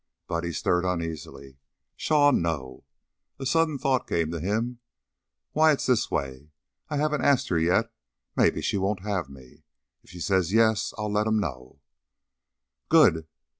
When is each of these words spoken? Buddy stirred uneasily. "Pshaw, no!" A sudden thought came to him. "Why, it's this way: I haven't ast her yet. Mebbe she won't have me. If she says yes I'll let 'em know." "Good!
Buddy 0.25 0.51
stirred 0.51 0.83
uneasily. 0.83 1.59
"Pshaw, 1.95 2.31
no!" 2.31 2.85
A 3.37 3.45
sudden 3.45 3.77
thought 3.77 4.07
came 4.09 4.31
to 4.31 4.39
him. 4.39 4.79
"Why, 5.51 5.71
it's 5.73 5.85
this 5.85 6.09
way: 6.09 6.49
I 6.89 6.97
haven't 6.97 7.23
ast 7.23 7.49
her 7.49 7.59
yet. 7.59 7.93
Mebbe 8.35 8.63
she 8.63 8.79
won't 8.79 9.01
have 9.03 9.29
me. 9.29 9.61
If 10.01 10.09
she 10.09 10.19
says 10.19 10.53
yes 10.53 10.91
I'll 10.97 11.11
let 11.13 11.27
'em 11.27 11.39
know." 11.39 11.81
"Good! 12.89 13.27